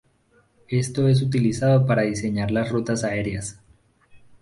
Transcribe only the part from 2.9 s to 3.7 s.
áreas.